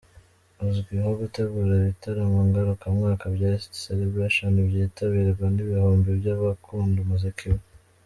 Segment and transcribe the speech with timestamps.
[0.65, 7.61] Azwiho gutegura ibitaramo ngarukamwaka bya ‘East Celebration’ byitabirwa n’ibihumbi by’abakunda umuziki we.